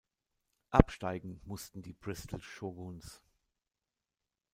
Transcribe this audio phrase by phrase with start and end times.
[0.71, 3.21] Absteigen mussten die Bristol Shoguns.